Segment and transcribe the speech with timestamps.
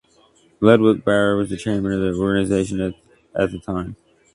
[0.61, 2.95] Ludwik Bauer was the chairman of the organisation at
[3.51, 3.95] the time.